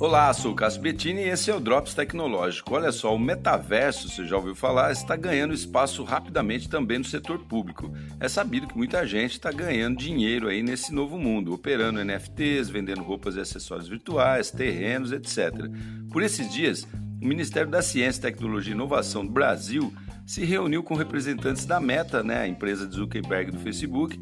Olá, 0.00 0.32
sou 0.32 0.52
o 0.52 0.54
Cássio 0.54 0.80
Bettini 0.80 1.20
e 1.20 1.28
esse 1.28 1.50
é 1.50 1.54
o 1.54 1.60
Drops 1.60 1.92
Tecnológico. 1.92 2.74
Olha 2.74 2.90
só, 2.90 3.14
o 3.14 3.18
metaverso, 3.18 4.08
você 4.08 4.24
já 4.24 4.34
ouviu 4.34 4.54
falar, 4.54 4.90
está 4.90 5.14
ganhando 5.14 5.52
espaço 5.52 6.02
rapidamente 6.04 6.70
também 6.70 6.96
no 6.96 7.04
setor 7.04 7.40
público. 7.40 7.92
É 8.18 8.26
sabido 8.26 8.66
que 8.66 8.78
muita 8.78 9.06
gente 9.06 9.32
está 9.32 9.52
ganhando 9.52 9.98
dinheiro 9.98 10.48
aí 10.48 10.62
nesse 10.62 10.90
novo 10.90 11.18
mundo, 11.18 11.52
operando 11.52 12.02
NFTs, 12.02 12.70
vendendo 12.70 13.02
roupas 13.02 13.36
e 13.36 13.40
acessórios 13.40 13.88
virtuais, 13.88 14.50
terrenos, 14.50 15.12
etc. 15.12 15.52
Por 16.10 16.22
esses 16.22 16.50
dias, 16.50 16.88
o 17.20 17.26
Ministério 17.26 17.70
da 17.70 17.82
Ciência, 17.82 18.22
Tecnologia 18.22 18.72
e 18.72 18.74
Inovação 18.74 19.22
do 19.22 19.30
Brasil 19.30 19.92
se 20.26 20.46
reuniu 20.46 20.82
com 20.82 20.94
representantes 20.94 21.66
da 21.66 21.78
Meta, 21.78 22.22
né, 22.22 22.40
a 22.40 22.48
empresa 22.48 22.86
de 22.86 22.96
Zuckerberg 22.96 23.50
do 23.50 23.58
Facebook, 23.58 24.18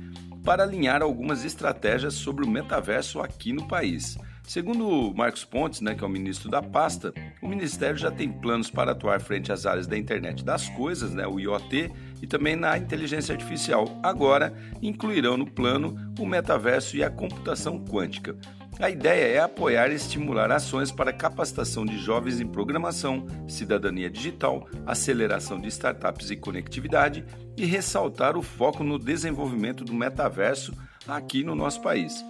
para 0.49 0.62
alinhar 0.62 1.03
algumas 1.03 1.45
estratégias 1.45 2.15
sobre 2.15 2.43
o 2.43 2.48
metaverso 2.48 3.20
aqui 3.20 3.52
no 3.52 3.69
país. 3.69 4.16
Segundo 4.43 5.12
Marcos 5.15 5.45
Pontes, 5.45 5.83
né, 5.83 5.95
que 5.95 6.02
é 6.02 6.06
o 6.06 6.09
ministro 6.09 6.51
da 6.51 6.62
pasta, 6.62 7.12
o 7.43 7.47
ministério 7.47 7.98
já 7.98 8.11
tem 8.11 8.33
planos 8.33 8.70
para 8.70 8.92
atuar 8.92 9.20
frente 9.20 9.53
às 9.53 9.66
áreas 9.66 9.87
da 9.87 9.95
internet 9.95 10.42
das 10.42 10.66
coisas, 10.70 11.12
né, 11.12 11.27
o 11.27 11.39
IoT, 11.39 11.92
e 12.23 12.27
também 12.27 12.56
na 12.56 12.79
inteligência 12.79 13.34
artificial. 13.34 14.01
Agora, 14.03 14.55
incluirão 14.80 15.37
no 15.37 15.45
plano 15.45 16.15
o 16.19 16.25
metaverso 16.25 16.97
e 16.97 17.05
a 17.05 17.11
computação 17.11 17.84
quântica. 17.84 18.34
A 18.80 18.88
ideia 18.88 19.24
é 19.24 19.40
apoiar 19.40 19.90
e 19.90 19.95
estimular 19.95 20.52
ações 20.52 20.92
para 20.92 21.12
capacitação 21.12 21.84
de 21.84 21.98
jovens 21.98 22.40
em 22.40 22.46
programação, 22.46 23.27
cidadania 23.48 24.08
digital, 24.08 24.68
aceleração 24.86 25.60
de 25.60 25.66
startups 25.68 26.30
e 26.30 26.36
conectividade 26.36 27.24
e 27.56 27.64
ressaltar 27.64 28.36
o 28.36 28.42
foco 28.42 28.84
no 28.84 28.98
desenvolvimento 28.98 29.84
do 29.84 29.92
metaverso 29.92 30.72
aqui 31.08 31.42
no 31.42 31.56
nosso 31.56 31.82
país. 31.82 32.24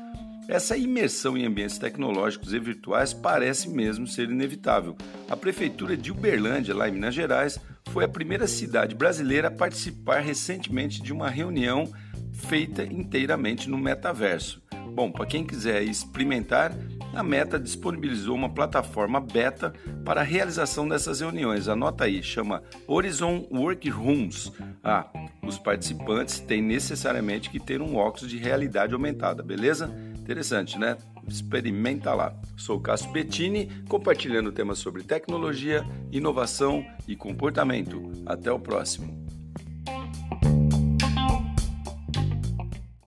Essa 0.48 0.78
imersão 0.78 1.36
em 1.36 1.44
ambientes 1.44 1.76
tecnológicos 1.76 2.54
e 2.54 2.58
virtuais 2.58 3.12
parece 3.12 3.68
mesmo 3.68 4.06
ser 4.06 4.30
inevitável. 4.30 4.96
A 5.28 5.36
prefeitura 5.36 5.94
de 5.94 6.10
Uberlândia, 6.10 6.74
lá 6.74 6.88
em 6.88 6.92
Minas 6.92 7.14
Gerais, 7.14 7.60
foi 7.90 8.04
a 8.04 8.08
primeira 8.08 8.46
cidade 8.46 8.94
brasileira 8.94 9.48
a 9.48 9.50
participar 9.50 10.20
recentemente 10.20 11.02
de 11.02 11.12
uma 11.12 11.28
reunião 11.28 11.92
feita 12.32 12.82
inteiramente 12.82 13.68
no 13.68 13.76
metaverso. 13.76 14.62
Bom, 14.98 15.12
para 15.12 15.26
quem 15.26 15.44
quiser 15.44 15.84
experimentar, 15.84 16.76
a 17.14 17.22
Meta 17.22 17.56
disponibilizou 17.56 18.34
uma 18.34 18.48
plataforma 18.48 19.20
beta 19.20 19.72
para 20.04 20.22
a 20.22 20.24
realização 20.24 20.88
dessas 20.88 21.20
reuniões. 21.20 21.68
Anota 21.68 22.02
aí, 22.02 22.20
chama 22.20 22.64
Horizon 22.84 23.46
Workrooms. 23.48 24.50
Ah, 24.82 25.06
os 25.40 25.56
participantes 25.56 26.40
têm 26.40 26.60
necessariamente 26.60 27.48
que 27.48 27.60
ter 27.60 27.80
um 27.80 27.94
óculos 27.94 28.28
de 28.28 28.38
realidade 28.38 28.92
aumentada, 28.92 29.40
beleza? 29.40 29.88
Interessante, 30.18 30.76
né? 30.76 30.96
Experimenta 31.28 32.12
lá. 32.12 32.34
Sou 32.56 32.78
o 32.78 32.80
Cássio 32.80 33.12
Bettini, 33.12 33.70
compartilhando 33.88 34.50
temas 34.50 34.80
sobre 34.80 35.04
tecnologia, 35.04 35.86
inovação 36.10 36.84
e 37.06 37.14
comportamento. 37.14 38.02
Até 38.26 38.50
o 38.50 38.58
próximo. 38.58 39.27